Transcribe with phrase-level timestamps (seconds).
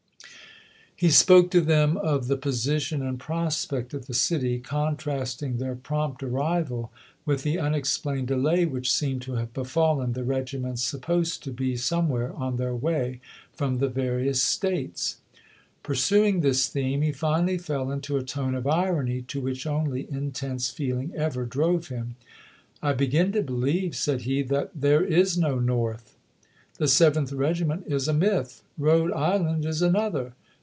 [0.95, 6.21] He spoke to them of the position and prospect of the city, contrasting their prompt
[6.21, 6.91] arrival
[7.25, 11.75] with the unexplained delay which seemed to have befallen the regiments sup posed to be
[11.75, 13.19] somewhere on their way
[13.51, 15.17] from the vari ous States.
[15.81, 20.69] Pursuing this theme, he finally fell into a tone of irony to which only intense
[20.69, 22.15] feeling ever drove him."
[22.83, 26.15] I begin to believe," said he," that there is no North.
[26.77, 28.61] The Seventh regiment is a myth.
[28.77, 30.33] Rhode Island is another.